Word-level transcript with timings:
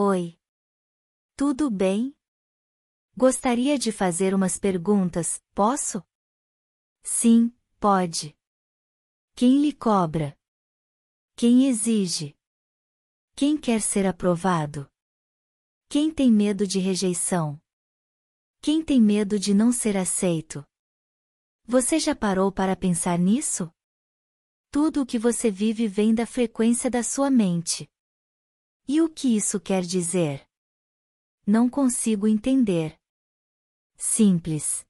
Oi. 0.00 0.38
Tudo 1.34 1.68
bem? 1.68 2.16
Gostaria 3.16 3.76
de 3.76 3.90
fazer 3.90 4.32
umas 4.32 4.56
perguntas, 4.56 5.42
posso? 5.52 6.04
Sim, 7.02 7.52
pode. 7.80 8.38
Quem 9.34 9.60
lhe 9.60 9.72
cobra? 9.72 10.38
Quem 11.34 11.66
exige? 11.66 12.38
Quem 13.34 13.58
quer 13.58 13.80
ser 13.80 14.06
aprovado? 14.06 14.88
Quem 15.88 16.14
tem 16.14 16.30
medo 16.30 16.64
de 16.64 16.78
rejeição? 16.78 17.60
Quem 18.60 18.84
tem 18.84 19.02
medo 19.02 19.36
de 19.36 19.52
não 19.52 19.72
ser 19.72 19.96
aceito? 19.96 20.64
Você 21.64 21.98
já 21.98 22.14
parou 22.14 22.52
para 22.52 22.76
pensar 22.76 23.18
nisso? 23.18 23.68
Tudo 24.70 25.02
o 25.02 25.06
que 25.06 25.18
você 25.18 25.50
vive 25.50 25.88
vem 25.88 26.14
da 26.14 26.24
frequência 26.24 26.88
da 26.88 27.02
sua 27.02 27.28
mente. 27.32 27.90
E 28.90 29.02
o 29.02 29.08
que 29.10 29.36
isso 29.36 29.60
quer 29.60 29.82
dizer? 29.82 30.48
Não 31.46 31.68
consigo 31.68 32.26
entender. 32.26 32.98
Simples. 33.98 34.82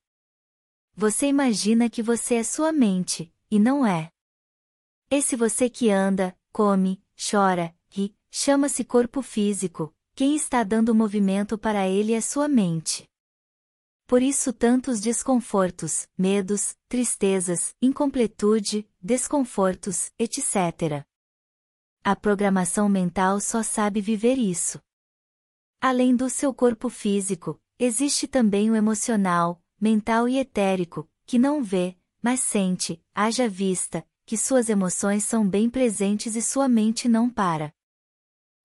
Você 0.95 1.27
imagina 1.27 1.91
que 1.91 2.01
você 2.01 2.37
é 2.37 2.45
sua 2.45 2.71
mente, 2.71 3.35
e 3.51 3.59
não 3.59 3.85
é. 3.85 4.13
Esse 5.11 5.35
você 5.35 5.69
que 5.69 5.91
anda, 5.91 6.39
come, 6.53 7.03
chora, 7.17 7.75
ri, 7.89 8.17
chama-se 8.31 8.85
corpo 8.85 9.21
físico, 9.21 9.93
quem 10.15 10.37
está 10.37 10.63
dando 10.63 10.95
movimento 10.95 11.59
para 11.59 11.89
ele 11.89 12.13
é 12.13 12.21
sua 12.21 12.47
mente. 12.47 13.11
Por 14.07 14.23
isso 14.23 14.53
tantos 14.53 15.01
desconfortos, 15.01 16.07
medos, 16.17 16.77
tristezas, 16.89 17.75
incompletude, 17.83 18.89
desconfortos, 19.03 20.13
etc. 20.17 21.05
A 22.11 22.17
programação 22.17 22.89
mental 22.89 23.39
só 23.39 23.63
sabe 23.63 24.01
viver 24.01 24.39
isso. 24.39 24.81
Além 25.79 26.17
do 26.17 26.31
seu 26.31 26.55
corpo 26.55 26.89
físico, 26.89 27.61
existe 27.79 28.27
também 28.27 28.71
o 28.71 28.75
emocional, 28.75 29.63
mental 29.79 30.27
e 30.27 30.39
etérico, 30.39 31.07
que 31.27 31.39
não 31.39 31.63
vê, 31.63 31.99
mas 32.23 32.41
sente, 32.41 32.99
haja 33.15 33.47
vista, 33.47 34.09
que 34.25 34.39
suas 34.39 34.71
emoções 34.71 35.25
são 35.25 35.47
bem 35.47 35.69
presentes 35.69 36.35
e 36.35 36.41
sua 36.41 36.67
mente 36.67 37.11
não 37.11 37.29
para. 37.29 37.75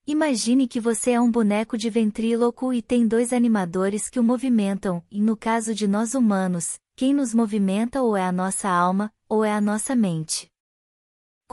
Imagine 0.07 0.65
que 0.65 0.79
você 0.79 1.11
é 1.11 1.19
um 1.19 1.29
boneco 1.29 1.77
de 1.77 1.89
ventríloco 1.89 2.71
e 2.71 2.81
tem 2.81 3.05
dois 3.05 3.33
animadores 3.33 4.09
que 4.09 4.21
o 4.21 4.23
movimentam, 4.23 5.03
e 5.11 5.19
no 5.19 5.35
caso 5.35 5.75
de 5.75 5.85
nós 5.85 6.13
humanos, 6.13 6.79
quem 6.95 7.13
nos 7.13 7.33
movimenta 7.33 8.01
ou 8.01 8.15
é 8.15 8.23
a 8.23 8.31
nossa 8.31 8.69
alma, 8.69 9.13
ou 9.27 9.43
é 9.43 9.51
a 9.51 9.59
nossa 9.59 9.93
mente. 9.93 10.52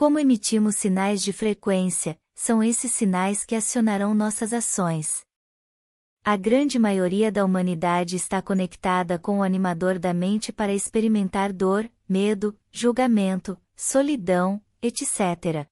Como 0.01 0.17
emitimos 0.17 0.77
sinais 0.77 1.21
de 1.21 1.31
frequência, 1.31 2.19
são 2.33 2.63
esses 2.63 2.91
sinais 2.91 3.45
que 3.45 3.53
acionarão 3.53 4.15
nossas 4.15 4.51
ações. 4.51 5.23
A 6.25 6.35
grande 6.35 6.79
maioria 6.79 7.31
da 7.31 7.45
humanidade 7.45 8.15
está 8.15 8.41
conectada 8.41 9.19
com 9.19 9.37
o 9.37 9.43
animador 9.43 9.99
da 9.99 10.11
mente 10.11 10.51
para 10.51 10.73
experimentar 10.73 11.53
dor, 11.53 11.87
medo, 12.09 12.57
julgamento, 12.71 13.55
solidão, 13.75 14.59
etc. 14.81 15.67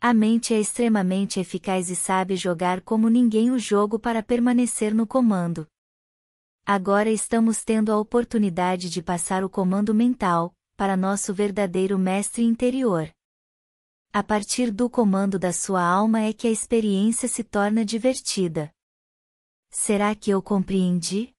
A 0.00 0.14
mente 0.14 0.54
é 0.54 0.58
extremamente 0.58 1.38
eficaz 1.38 1.90
e 1.90 1.94
sabe 1.94 2.36
jogar 2.36 2.80
como 2.80 3.10
ninguém 3.10 3.50
o 3.50 3.58
jogo 3.58 3.98
para 3.98 4.22
permanecer 4.22 4.94
no 4.94 5.06
comando. 5.06 5.68
Agora 6.64 7.10
estamos 7.10 7.62
tendo 7.62 7.92
a 7.92 7.98
oportunidade 7.98 8.88
de 8.88 9.02
passar 9.02 9.44
o 9.44 9.50
comando 9.50 9.94
mental, 9.94 10.56
para 10.74 10.96
nosso 10.96 11.34
verdadeiro 11.34 11.98
mestre 11.98 12.42
interior. 12.42 13.12
A 14.18 14.22
partir 14.22 14.70
do 14.70 14.88
comando 14.88 15.38
da 15.38 15.52
sua 15.52 15.82
alma 15.82 16.22
é 16.22 16.32
que 16.32 16.46
a 16.46 16.50
experiência 16.50 17.28
se 17.28 17.44
torna 17.44 17.84
divertida. 17.84 18.72
Será 19.68 20.14
que 20.14 20.30
eu 20.30 20.40
compreendi? 20.40 21.34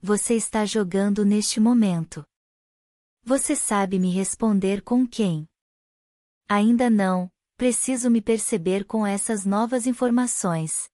Você 0.00 0.32
está 0.32 0.64
jogando 0.64 1.26
neste 1.26 1.60
momento. 1.60 2.24
Você 3.22 3.54
sabe 3.54 3.98
me 3.98 4.10
responder 4.10 4.80
com 4.80 5.06
quem? 5.06 5.46
Ainda 6.48 6.88
não, 6.88 7.30
preciso 7.54 8.10
me 8.10 8.22
perceber 8.22 8.86
com 8.86 9.06
essas 9.06 9.44
novas 9.44 9.86
informações. 9.86 10.88